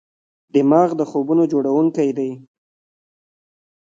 [0.53, 2.31] دماغ د خوبونو جوړونکی دی.